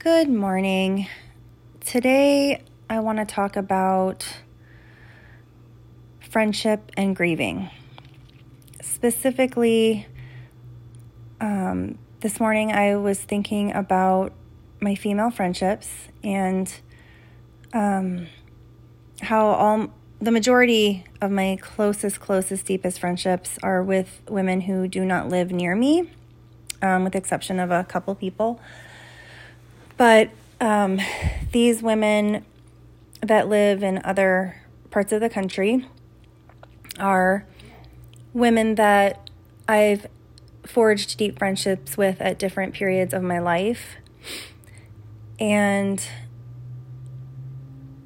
Good 0.00 0.28
morning. 0.28 1.08
Today 1.80 2.62
I 2.88 3.00
want 3.00 3.18
to 3.18 3.24
talk 3.24 3.56
about 3.56 4.24
friendship 6.20 6.92
and 6.96 7.16
grieving. 7.16 7.68
Specifically, 8.80 10.06
um, 11.40 11.98
this 12.20 12.38
morning 12.38 12.70
I 12.70 12.94
was 12.94 13.18
thinking 13.18 13.72
about 13.72 14.32
my 14.78 14.94
female 14.94 15.32
friendships 15.32 15.90
and 16.22 16.72
um, 17.72 18.28
how 19.20 19.46
all 19.46 19.92
the 20.20 20.30
majority 20.30 21.06
of 21.20 21.32
my 21.32 21.58
closest, 21.60 22.20
closest, 22.20 22.66
deepest 22.66 23.00
friendships 23.00 23.58
are 23.64 23.82
with 23.82 24.22
women 24.28 24.60
who 24.60 24.86
do 24.86 25.04
not 25.04 25.28
live 25.28 25.50
near 25.50 25.74
me, 25.74 26.08
um, 26.82 27.02
with 27.02 27.14
the 27.14 27.18
exception 27.18 27.58
of 27.58 27.72
a 27.72 27.82
couple 27.82 28.14
people. 28.14 28.60
But 29.98 30.30
um, 30.60 31.00
these 31.52 31.82
women 31.82 32.46
that 33.20 33.48
live 33.48 33.82
in 33.82 34.00
other 34.04 34.56
parts 34.90 35.12
of 35.12 35.20
the 35.20 35.28
country 35.28 35.86
are 36.98 37.44
women 38.32 38.76
that 38.76 39.28
I've 39.68 40.06
forged 40.64 41.18
deep 41.18 41.38
friendships 41.38 41.98
with 41.98 42.20
at 42.22 42.38
different 42.38 42.72
periods 42.72 43.12
of 43.12 43.22
my 43.22 43.38
life. 43.38 43.96
And 45.38 46.02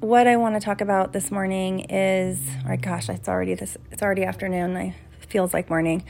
what 0.00 0.26
I 0.26 0.36
want 0.36 0.54
to 0.54 0.60
talk 0.60 0.80
about 0.80 1.12
this 1.12 1.30
morning 1.30 1.80
is, 1.90 2.40
or 2.66 2.78
gosh, 2.78 3.10
it's 3.10 3.28
already 3.28 3.54
this, 3.54 3.76
it's 3.90 4.02
already 4.02 4.24
afternoon. 4.24 4.76
I 4.76 4.94
feels 5.30 5.54
like 5.54 5.70
morning. 5.70 6.04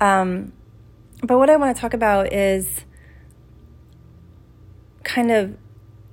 Um, 0.00 0.52
but 1.22 1.38
what 1.38 1.50
I 1.50 1.56
want 1.56 1.76
to 1.76 1.80
talk 1.80 1.94
about 1.94 2.32
is 2.32 2.84
kind 5.04 5.30
of 5.30 5.56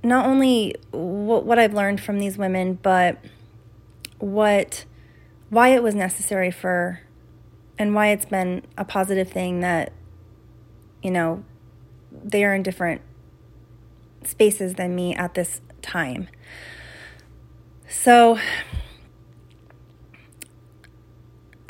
not 0.04 0.26
only 0.26 0.76
what, 0.92 1.46
what 1.46 1.60
I've 1.60 1.74
learned 1.74 2.02
from 2.02 2.20
these 2.20 2.38
women, 2.38 2.80
but 2.82 3.18
what, 4.20 4.86
why 5.50 5.70
it 5.70 5.84
was 5.84 5.96
necessary 5.96 6.52
for, 6.52 7.02
and 7.78 7.96
why 7.96 8.08
it's 8.08 8.26
been 8.26 8.64
a 8.78 8.86
positive 8.86 9.30
thing 9.32 9.62
that, 9.62 9.94
you 11.02 11.12
know, 11.12 11.44
they 12.12 12.44
are 12.44 12.54
in 12.54 12.64
different 12.64 13.02
spaces 14.24 14.74
than 14.74 14.96
me 14.96 15.16
at 15.16 15.34
this 15.34 15.62
time. 15.82 16.28
So 17.88 18.38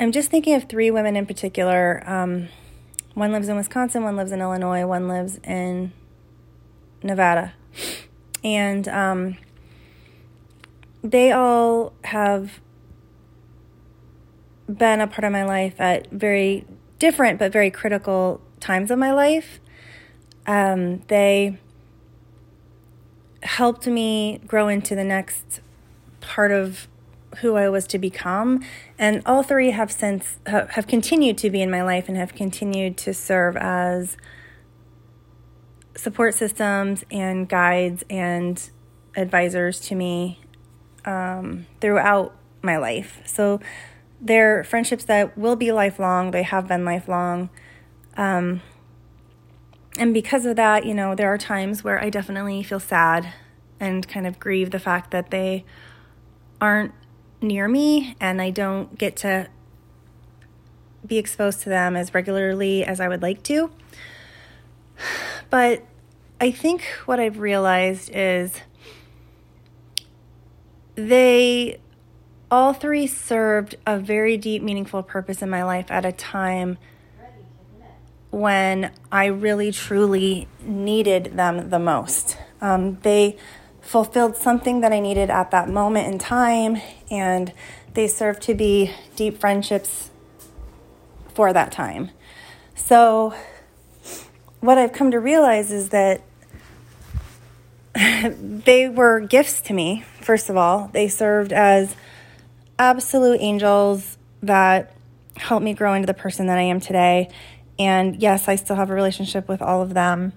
I'm 0.00 0.12
just 0.12 0.30
thinking 0.30 0.54
of 0.54 0.68
three 0.68 0.90
women 0.90 1.16
in 1.16 1.26
particular. 1.26 2.02
Um, 2.06 2.48
one 3.14 3.32
lives 3.32 3.48
in 3.48 3.56
Wisconsin, 3.56 4.02
one 4.02 4.16
lives 4.16 4.32
in 4.32 4.40
Illinois, 4.40 4.86
one 4.86 5.08
lives 5.08 5.38
in 5.44 5.92
Nevada. 7.02 7.54
And 8.42 8.88
um, 8.88 9.36
they 11.02 11.32
all 11.32 11.92
have 12.04 12.60
been 14.68 15.00
a 15.00 15.06
part 15.06 15.24
of 15.24 15.32
my 15.32 15.44
life 15.44 15.80
at 15.80 16.10
very 16.10 16.64
different 16.98 17.38
but 17.38 17.52
very 17.52 17.70
critical 17.70 18.40
times 18.60 18.90
of 18.90 18.98
my 18.98 19.12
life. 19.12 19.60
Um, 20.46 21.00
they 21.08 21.58
helped 23.42 23.86
me 23.86 24.40
grow 24.46 24.68
into 24.68 24.94
the 24.94 25.04
next 25.04 25.60
part 26.20 26.52
of 26.52 26.86
who 27.38 27.56
I 27.56 27.68
was 27.68 27.86
to 27.88 27.98
become. 27.98 28.64
And 28.98 29.22
all 29.24 29.42
three 29.42 29.70
have 29.70 29.90
since 29.92 30.38
have 30.46 30.86
continued 30.86 31.38
to 31.38 31.50
be 31.50 31.62
in 31.62 31.70
my 31.70 31.82
life 31.82 32.08
and 32.08 32.16
have 32.16 32.34
continued 32.34 32.96
to 32.98 33.14
serve 33.14 33.56
as 33.56 34.16
support 35.96 36.34
systems 36.34 37.04
and 37.10 37.48
guides 37.48 38.04
and 38.08 38.70
advisors 39.16 39.80
to 39.80 39.94
me 39.94 40.40
um, 41.04 41.66
throughout 41.80 42.34
my 42.62 42.76
life. 42.76 43.20
So 43.24 43.60
they're 44.20 44.64
friendships 44.64 45.04
that 45.04 45.36
will 45.36 45.56
be 45.56 45.72
lifelong. 45.72 46.30
They 46.30 46.42
have 46.42 46.68
been 46.68 46.84
lifelong. 46.84 47.50
Um, 48.16 48.60
and 49.98 50.14
because 50.14 50.46
of 50.46 50.56
that, 50.56 50.84
you 50.84 50.94
know, 50.94 51.14
there 51.14 51.32
are 51.32 51.38
times 51.38 51.82
where 51.82 52.00
I 52.00 52.10
definitely 52.10 52.62
feel 52.62 52.80
sad 52.80 53.32
and 53.78 54.06
kind 54.06 54.26
of 54.26 54.38
grieve 54.38 54.70
the 54.70 54.78
fact 54.78 55.10
that 55.10 55.30
they 55.30 55.64
aren't 56.60 56.92
near 57.40 57.66
me 57.66 58.14
and 58.20 58.40
I 58.42 58.50
don't 58.50 58.96
get 58.98 59.16
to 59.16 59.48
be 61.04 61.16
exposed 61.16 61.62
to 61.62 61.70
them 61.70 61.96
as 61.96 62.12
regularly 62.12 62.84
as 62.84 63.00
I 63.00 63.08
would 63.08 63.22
like 63.22 63.42
to. 63.44 63.70
But 65.50 65.84
I 66.40 66.52
think 66.52 66.82
what 67.04 67.20
I've 67.20 67.38
realized 67.38 68.10
is 68.14 68.52
they 70.94 71.80
all 72.50 72.72
three 72.72 73.06
served 73.06 73.76
a 73.86 73.98
very 73.98 74.36
deep, 74.36 74.62
meaningful 74.62 75.02
purpose 75.02 75.42
in 75.42 75.50
my 75.50 75.62
life 75.62 75.90
at 75.90 76.04
a 76.04 76.12
time 76.12 76.78
when 78.30 78.92
I 79.10 79.26
really, 79.26 79.72
truly 79.72 80.48
needed 80.62 81.36
them 81.36 81.70
the 81.70 81.78
most. 81.78 82.38
Um, 82.60 82.98
they 83.02 83.36
fulfilled 83.80 84.36
something 84.36 84.80
that 84.80 84.92
I 84.92 85.00
needed 85.00 85.30
at 85.30 85.50
that 85.50 85.68
moment 85.68 86.06
in 86.12 86.18
time, 86.18 86.80
and 87.10 87.52
they 87.94 88.06
served 88.06 88.42
to 88.42 88.54
be 88.54 88.92
deep 89.16 89.38
friendships 89.38 90.10
for 91.34 91.52
that 91.52 91.72
time. 91.72 92.10
So, 92.74 93.34
what 94.60 94.78
I've 94.78 94.92
come 94.92 95.10
to 95.10 95.20
realize 95.20 95.72
is 95.72 95.88
that 95.90 96.22
they 98.34 98.88
were 98.88 99.20
gifts 99.20 99.60
to 99.62 99.72
me, 99.72 100.04
first 100.20 100.48
of 100.48 100.56
all. 100.56 100.90
They 100.92 101.08
served 101.08 101.52
as 101.52 101.94
absolute 102.78 103.38
angels 103.40 104.16
that 104.42 104.94
helped 105.36 105.64
me 105.64 105.74
grow 105.74 105.94
into 105.94 106.06
the 106.06 106.14
person 106.14 106.46
that 106.46 106.58
I 106.58 106.62
am 106.62 106.80
today. 106.80 107.28
And 107.78 108.16
yes, 108.16 108.48
I 108.48 108.56
still 108.56 108.76
have 108.76 108.90
a 108.90 108.94
relationship 108.94 109.48
with 109.48 109.62
all 109.62 109.82
of 109.82 109.94
them. 109.94 110.32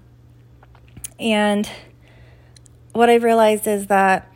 And 1.18 1.68
what 2.92 3.10
I've 3.10 3.22
realized 3.22 3.66
is 3.66 3.86
that 3.88 4.30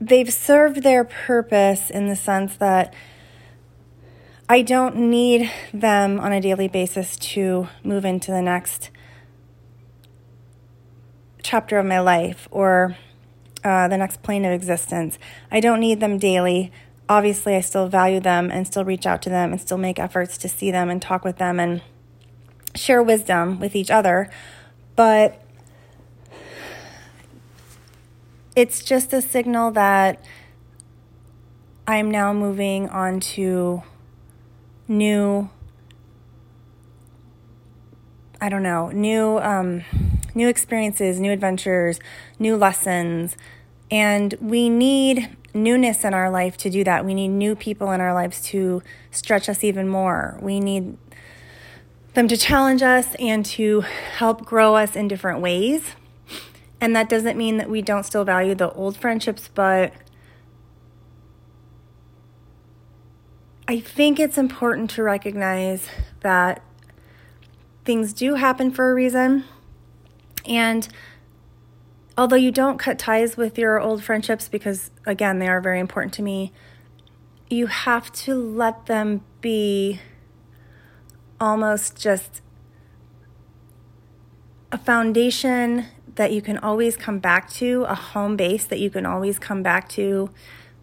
they've 0.00 0.32
served 0.32 0.82
their 0.82 1.04
purpose 1.04 1.90
in 1.90 2.08
the 2.08 2.16
sense 2.16 2.56
that 2.56 2.92
I 4.52 4.60
don't 4.60 4.96
need 4.96 5.50
them 5.72 6.20
on 6.20 6.30
a 6.30 6.38
daily 6.38 6.68
basis 6.68 7.16
to 7.32 7.68
move 7.82 8.04
into 8.04 8.30
the 8.30 8.42
next 8.42 8.90
chapter 11.42 11.78
of 11.78 11.86
my 11.86 12.00
life 12.00 12.48
or 12.50 12.94
uh, 13.64 13.88
the 13.88 13.96
next 13.96 14.22
plane 14.22 14.44
of 14.44 14.52
existence. 14.52 15.18
I 15.50 15.60
don't 15.60 15.80
need 15.80 16.00
them 16.00 16.18
daily. 16.18 16.70
Obviously, 17.08 17.56
I 17.56 17.62
still 17.62 17.88
value 17.88 18.20
them 18.20 18.50
and 18.50 18.66
still 18.66 18.84
reach 18.84 19.06
out 19.06 19.22
to 19.22 19.30
them 19.30 19.52
and 19.52 19.58
still 19.58 19.78
make 19.78 19.98
efforts 19.98 20.36
to 20.36 20.50
see 20.50 20.70
them 20.70 20.90
and 20.90 21.00
talk 21.00 21.24
with 21.24 21.38
them 21.38 21.58
and 21.58 21.80
share 22.74 23.02
wisdom 23.02 23.58
with 23.58 23.74
each 23.74 23.90
other. 23.90 24.28
But 24.96 25.42
it's 28.54 28.84
just 28.84 29.14
a 29.14 29.22
signal 29.22 29.70
that 29.70 30.22
I'm 31.86 32.10
now 32.10 32.34
moving 32.34 32.90
on 32.90 33.18
to 33.20 33.84
new 34.92 35.50
I 38.40 38.48
don't 38.48 38.64
know, 38.64 38.90
new 38.90 39.38
um, 39.38 39.84
new 40.34 40.48
experiences, 40.48 41.20
new 41.20 41.30
adventures, 41.30 42.00
new 42.40 42.56
lessons. 42.56 43.36
And 43.88 44.34
we 44.40 44.68
need 44.68 45.36
newness 45.54 46.04
in 46.04 46.12
our 46.12 46.28
life 46.28 46.56
to 46.58 46.70
do 46.70 46.82
that. 46.82 47.04
We 47.04 47.14
need 47.14 47.28
new 47.28 47.54
people 47.54 47.92
in 47.92 48.00
our 48.00 48.12
lives 48.12 48.42
to 48.46 48.82
stretch 49.12 49.48
us 49.48 49.62
even 49.62 49.88
more. 49.88 50.38
We 50.42 50.58
need 50.58 50.96
them 52.14 52.26
to 52.26 52.36
challenge 52.36 52.82
us 52.82 53.14
and 53.20 53.44
to 53.46 53.82
help 53.82 54.44
grow 54.44 54.74
us 54.74 54.96
in 54.96 55.06
different 55.06 55.40
ways. 55.40 55.94
And 56.80 56.96
that 56.96 57.08
doesn't 57.08 57.38
mean 57.38 57.58
that 57.58 57.70
we 57.70 57.80
don't 57.80 58.04
still 58.04 58.24
value 58.24 58.56
the 58.56 58.72
old 58.72 58.96
friendships, 58.96 59.48
but 59.54 59.92
I 63.72 63.80
think 63.80 64.20
it's 64.20 64.36
important 64.36 64.90
to 64.90 65.02
recognize 65.02 65.88
that 66.20 66.62
things 67.86 68.12
do 68.12 68.34
happen 68.34 68.70
for 68.70 68.90
a 68.90 68.94
reason. 68.94 69.44
And 70.46 70.86
although 72.18 72.36
you 72.36 72.50
don't 72.50 72.76
cut 72.76 72.98
ties 72.98 73.38
with 73.38 73.56
your 73.56 73.80
old 73.80 74.04
friendships, 74.04 74.46
because 74.46 74.90
again, 75.06 75.38
they 75.38 75.48
are 75.48 75.62
very 75.62 75.80
important 75.80 76.12
to 76.12 76.22
me, 76.22 76.52
you 77.48 77.66
have 77.66 78.12
to 78.12 78.34
let 78.34 78.84
them 78.84 79.22
be 79.40 80.02
almost 81.40 81.98
just 81.98 82.42
a 84.70 84.76
foundation 84.76 85.86
that 86.16 86.30
you 86.30 86.42
can 86.42 86.58
always 86.58 86.94
come 86.94 87.20
back 87.20 87.48
to, 87.52 87.86
a 87.88 87.94
home 87.94 88.36
base 88.36 88.66
that 88.66 88.80
you 88.80 88.90
can 88.90 89.06
always 89.06 89.38
come 89.38 89.62
back 89.62 89.88
to 89.88 90.28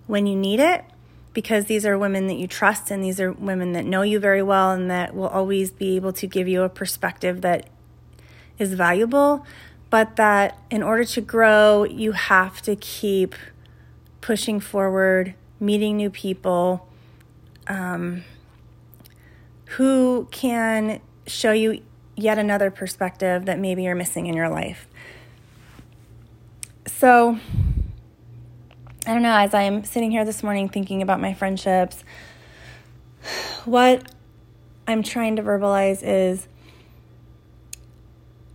when 0.08 0.26
you 0.26 0.36
need 0.36 0.60
it, 0.60 0.86
because 1.34 1.66
these 1.66 1.86
are 1.86 1.98
women 1.98 2.28
that 2.28 2.36
you 2.36 2.48
trust 2.48 2.92
and 2.92 3.04
these 3.04 3.20
are 3.20 3.32
women 3.32 3.74
that 3.74 3.86
know 3.86 4.02
you 4.02 4.20
very 4.20 4.42
well 4.42 4.72
and 4.72 4.90
that 4.90 5.16
will 5.16 5.28
always 5.28 5.72
be 5.72 5.96
able 5.96 6.14
to 6.14 6.28
give 6.28 6.48
you 6.48 6.64
a 6.64 6.70
perspective 6.70 7.42
that 7.42 7.70
is 8.58 8.74
valuable, 8.74 9.46
but 9.90 10.16
that 10.16 10.58
in 10.70 10.84
order 10.84 11.04
to 11.04 11.22
grow, 11.22 11.84
you 11.84 12.12
have 12.12 12.62
to 12.64 12.76
keep 12.76 13.36
pushing 14.22 14.60
forward, 14.60 15.34
meeting 15.60 15.98
new 15.98 16.10
people 16.10 16.88
um, 17.68 18.24
who 19.78 20.28
can 20.32 21.00
show 21.28 21.52
you 21.52 21.82
yet 22.16 22.38
another 22.38 22.70
perspective 22.70 23.46
that 23.46 23.60
maybe 23.60 23.84
you're 23.84 23.96
missing 23.96 24.26
in 24.26 24.36
your 24.36 24.50
life. 24.50 24.88
So, 26.86 27.40
I 29.10 29.14
don't 29.14 29.24
know, 29.24 29.36
as 29.36 29.56
I'm 29.56 29.84
sitting 29.86 30.12
here 30.12 30.24
this 30.24 30.44
morning 30.44 30.70
thinking 30.70 31.02
about 31.02 31.20
my 31.20 31.34
friendships, 31.34 32.04
what 33.66 34.04
I'm 34.88 35.02
trying 35.02 35.36
to 35.38 35.42
verbalize 35.42 36.02
is 36.04 36.48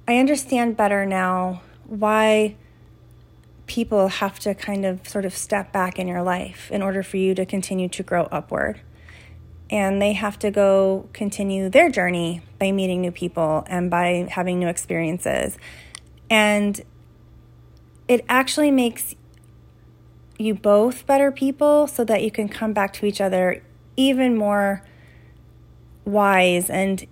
I 0.06 0.18
understand 0.18 0.76
better 0.76 1.06
now 1.06 1.62
why 1.88 2.54
people 3.66 4.06
have 4.06 4.38
to 4.38 4.54
kind 4.54 4.86
of 4.86 5.08
sort 5.08 5.24
of 5.24 5.34
step 5.34 5.72
back 5.72 5.98
in 5.98 6.06
your 6.06 6.22
life 6.22 6.70
in 6.70 6.82
order 6.82 7.02
for 7.02 7.16
you 7.16 7.34
to 7.34 7.44
continue 7.44 7.88
to 7.88 8.04
grow 8.04 8.28
upward. 8.30 8.80
And 9.70 10.00
they 10.00 10.12
have 10.12 10.38
to 10.38 10.52
go 10.52 11.08
continue 11.12 11.68
their 11.68 11.90
journey 11.90 12.42
by 12.60 12.70
meeting 12.70 13.00
new 13.00 13.10
people 13.10 13.64
and 13.66 13.90
by 13.90 14.28
having 14.30 14.60
new 14.60 14.68
experiences. 14.68 15.58
And 16.30 16.80
it 18.06 18.24
actually 18.28 18.70
makes 18.70 19.16
you 20.38 20.54
both 20.54 21.06
better 21.06 21.31
people 21.31 21.86
so 21.86 22.04
that 22.04 22.22
you 22.22 22.31
can 22.31 22.48
come 22.48 22.72
back 22.72 22.92
to 22.92 23.06
each 23.06 23.20
other 23.20 23.62
even 23.96 24.36
more 24.36 24.84
wise 26.04 26.69
and 26.69 27.06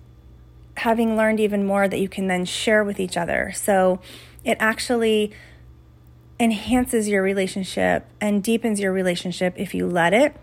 having 0.77 1.15
learned 1.15 1.39
even 1.39 1.65
more 1.65 1.87
that 1.87 1.99
you 1.99 2.09
can 2.09 2.27
then 2.27 2.45
share 2.45 2.83
with 2.83 2.99
each 2.99 3.15
other. 3.15 3.51
So 3.55 3.99
it 4.43 4.57
actually 4.59 5.31
enhances 6.39 7.07
your 7.07 7.23
relationship 7.23 8.07
and 8.19 8.43
deepens 8.43 8.79
your 8.79 8.91
relationship 8.91 9.53
if 9.55 9.73
you 9.73 9.87
let 9.87 10.13
it, 10.13 10.35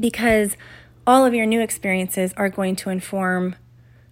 because 0.00 0.56
all 1.06 1.26
of 1.26 1.34
your 1.34 1.44
new 1.44 1.60
experiences 1.60 2.32
are 2.36 2.48
going 2.48 2.76
to 2.76 2.88
inform 2.88 3.56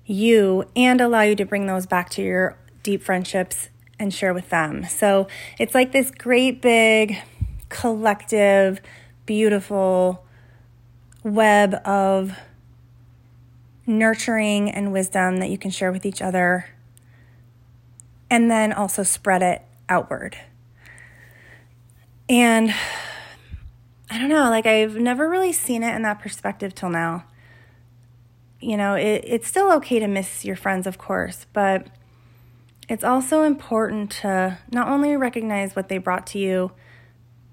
you 0.05 0.65
and 0.75 1.01
allow 1.01 1.23
you 1.23 1.37
to 1.37 1.47
bring 1.47 1.67
those 1.67 1.87
back 1.87 2.11
to 2.11 2.23
your 2.23 2.59
deep 2.83 3.03
friendships 3.03 3.69
and 3.99 4.13
share 4.13 4.35
with 4.35 4.51
them. 4.51 4.85
So 4.85 5.29
it's 5.59 5.75
like 5.75 5.93
this 5.93 6.11
great 6.11 6.61
big 6.61 7.19
collective, 7.71 8.83
beautiful 9.25 10.27
web 11.25 11.75
of 11.87 12.37
nurturing 13.87 14.71
and 14.71 14.93
wisdom 14.93 15.39
that 15.39 15.49
you 15.49 15.57
can 15.57 15.71
share 15.71 15.91
with 15.91 16.05
each 16.05 16.21
other, 16.21 16.67
and 18.29 18.51
then 18.51 18.73
also 18.73 19.03
spread 19.03 19.43
it 19.43 19.63
outward. 19.89 20.37
And 22.29 22.73
I 24.11 24.19
don't 24.19 24.29
know, 24.29 24.51
like 24.51 24.67
I've 24.67 24.97
never 24.97 25.29
really 25.29 25.53
seen 25.53 25.83
it 25.83 25.95
in 25.95 26.03
that 26.03 26.21
perspective 26.21 26.75
till 26.75 26.91
now. 26.91 27.25
You 28.61 28.77
know, 28.77 28.95
it, 28.95 29.25
it's 29.27 29.49
still 29.49 29.73
okay 29.73 29.99
to 29.99 30.07
miss 30.07 30.45
your 30.45 30.57
friends, 30.57 30.87
of 30.87 30.99
course, 30.99 31.47
but 31.53 31.87
it's 32.89 33.05
also 33.05 33.43
important 33.43 34.11
to 34.11 34.59
not 34.71 34.89
only 34.89 35.17
recognize 35.17 35.75
what 35.75 35.89
they 35.89 35.99
brought 35.99 36.27
to 36.29 36.39
you, 36.39 36.73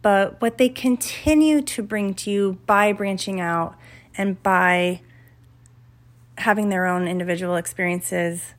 but 0.07 0.39
what 0.39 0.57
they 0.57 0.69
continue 0.69 1.62
to 1.62 1.83
bring 1.83 2.13
to 2.13 2.31
you 2.31 2.57
by 2.65 2.94
branching 2.94 3.42
out 3.42 3.75
and 4.18 4.42
by 4.42 5.01
having 6.38 6.69
their 6.69 6.86
own 6.86 7.09
individual 7.09 7.57
experiences 7.57 8.54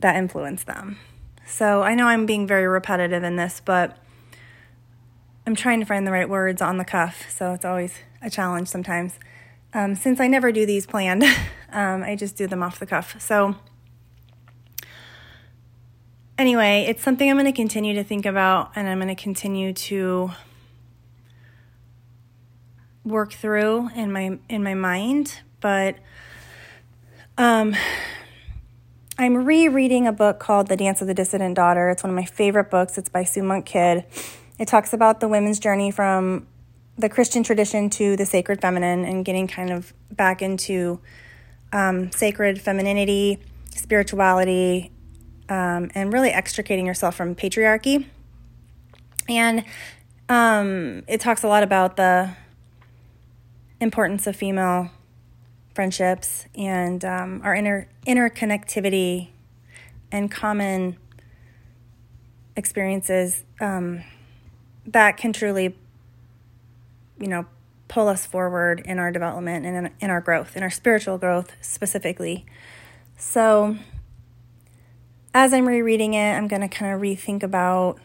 that 0.00 0.16
influence 0.16 0.62
them. 0.62 0.98
So 1.46 1.82
I 1.82 1.94
know 1.94 2.08
I'm 2.08 2.26
being 2.26 2.46
very 2.46 2.66
repetitive 2.66 3.22
in 3.24 3.36
this, 3.36 3.62
but 3.64 3.96
I'm 5.46 5.54
trying 5.54 5.80
to 5.80 5.86
find 5.86 6.06
the 6.06 6.12
right 6.12 6.28
words 6.28 6.60
on 6.60 6.76
the 6.76 6.84
cuff, 6.84 7.24
so 7.30 7.54
it's 7.54 7.64
always 7.64 7.94
a 8.20 8.28
challenge 8.28 8.68
sometimes. 8.68 9.18
Um, 9.72 9.94
since 9.94 10.20
I 10.20 10.26
never 10.26 10.52
do 10.52 10.66
these 10.66 10.84
planned, 10.84 11.24
um, 11.72 12.02
I 12.02 12.16
just 12.16 12.36
do 12.36 12.46
them 12.46 12.62
off 12.62 12.78
the 12.78 12.84
cuff. 12.84 13.18
So, 13.18 13.56
anyway, 16.38 16.86
it's 16.88 17.02
something 17.02 17.28
I'm 17.28 17.36
going 17.36 17.46
to 17.46 17.52
continue 17.52 17.94
to 17.94 18.04
think 18.04 18.26
about, 18.26 18.72
and 18.76 18.88
I'm 18.88 18.98
going 18.98 19.14
to 19.14 19.20
continue 19.20 19.72
to 19.72 20.30
work 23.04 23.32
through 23.32 23.90
in 23.94 24.12
my 24.12 24.38
in 24.48 24.62
my 24.62 24.74
mind. 24.74 25.40
But 25.60 25.96
um, 27.38 27.74
I'm 29.18 29.44
rereading 29.44 30.06
a 30.06 30.12
book 30.12 30.38
called 30.38 30.68
The 30.68 30.76
Dance 30.76 31.00
of 31.00 31.06
the 31.06 31.14
Dissident 31.14 31.54
Daughter. 31.54 31.90
It's 31.90 32.02
one 32.02 32.10
of 32.10 32.16
my 32.16 32.24
favorite 32.24 32.70
books. 32.70 32.98
It's 32.98 33.08
by 33.08 33.24
Sue 33.24 33.42
Monk 33.42 33.66
Kidd 33.66 34.04
it 34.58 34.68
talks 34.68 34.92
about 34.92 35.20
the 35.20 35.28
women's 35.28 35.58
journey 35.58 35.90
from 35.90 36.46
the 36.96 37.08
Christian 37.08 37.42
tradition 37.42 37.90
to 37.90 38.16
the 38.16 38.24
sacred 38.24 38.60
feminine 38.60 39.04
and 39.04 39.24
getting 39.24 39.48
kind 39.48 39.70
of 39.70 39.92
back 40.10 40.42
into 40.42 41.00
um, 41.72 42.12
sacred 42.12 42.60
femininity, 42.60 43.40
spirituality, 43.74 44.92
um, 45.48 45.90
and 45.94 46.12
really 46.12 46.30
extricating 46.30 46.86
yourself 46.86 47.14
from 47.14 47.34
patriarchy. 47.34 48.06
And 49.28 49.64
um, 50.28 51.02
it 51.06 51.20
talks 51.20 51.42
a 51.42 51.48
lot 51.48 51.62
about 51.62 51.96
the 51.96 52.30
importance 53.80 54.26
of 54.26 54.36
female 54.36 54.90
friendships 55.74 56.46
and 56.54 57.04
um, 57.04 57.40
our 57.44 57.54
inner 57.54 57.88
interconnectivity 58.06 59.28
and 60.12 60.30
common 60.30 60.96
experiences 62.56 63.42
um, 63.60 64.04
that 64.86 65.16
can 65.16 65.32
truly, 65.32 65.74
you 67.18 67.26
know, 67.26 67.46
pull 67.88 68.08
us 68.08 68.24
forward 68.24 68.80
in 68.84 68.98
our 68.98 69.10
development 69.10 69.66
and 69.66 69.86
in, 69.86 69.92
in 70.00 70.10
our 70.10 70.20
growth, 70.20 70.56
in 70.56 70.62
our 70.62 70.70
spiritual 70.70 71.18
growth 71.18 71.52
specifically. 71.60 72.46
So, 73.16 73.76
as 75.34 75.52
I'm 75.52 75.66
rereading 75.66 76.14
it, 76.14 76.32
I'm 76.32 76.48
going 76.48 76.62
to 76.62 76.68
kind 76.68 76.94
of 76.94 77.00
rethink 77.00 77.42
about 77.42 77.98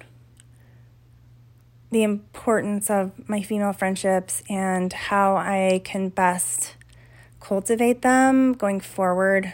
the 1.91 2.03
importance 2.03 2.89
of 2.89 3.11
my 3.29 3.41
female 3.41 3.71
friendships 3.71 4.43
and 4.49 4.91
how 4.91 5.37
I 5.37 5.81
can 5.83 6.09
best 6.09 6.75
cultivate 7.39 8.01
them 8.01 8.53
going 8.53 8.79
forward 8.79 9.53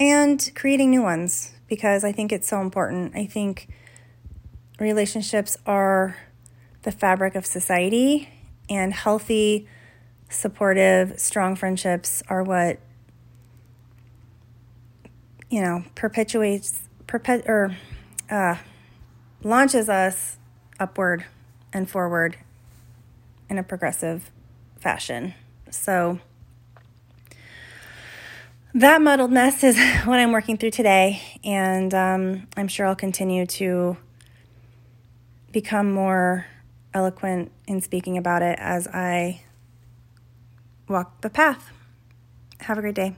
and 0.00 0.50
creating 0.54 0.90
new 0.90 1.02
ones 1.02 1.54
because 1.68 2.02
I 2.04 2.12
think 2.12 2.32
it's 2.32 2.48
so 2.48 2.60
important. 2.60 3.14
I 3.14 3.26
think 3.26 3.68
relationships 4.80 5.56
are 5.66 6.16
the 6.82 6.92
fabric 6.92 7.34
of 7.34 7.44
society, 7.44 8.28
and 8.70 8.92
healthy, 8.92 9.66
supportive, 10.28 11.18
strong 11.18 11.56
friendships 11.56 12.22
are 12.28 12.42
what 12.42 12.78
you 15.50 15.60
know 15.60 15.84
perpetuates 15.94 16.82
perpet 17.06 17.44
or 17.46 17.76
uh, 18.30 18.56
launches 19.42 19.88
us 19.88 20.36
upward 20.78 21.24
and 21.72 21.88
forward 21.88 22.38
in 23.48 23.58
a 23.58 23.62
progressive 23.62 24.30
fashion. 24.78 25.34
So 25.70 26.20
that 28.74 29.00
muddledness 29.00 29.64
is 29.64 29.78
what 30.06 30.18
I'm 30.18 30.32
working 30.32 30.56
through 30.56 30.70
today, 30.70 31.20
and 31.44 31.92
um, 31.94 32.46
I'm 32.56 32.68
sure 32.68 32.86
I'll 32.86 32.94
continue 32.94 33.46
to 33.46 33.96
become 35.52 35.92
more 35.92 36.46
eloquent 36.94 37.50
in 37.66 37.80
speaking 37.80 38.18
about 38.18 38.42
it 38.42 38.58
as 38.60 38.86
I 38.88 39.42
walk 40.88 41.20
the 41.22 41.30
path. 41.30 41.70
Have 42.60 42.78
a 42.78 42.80
great 42.80 42.94
day. 42.94 43.14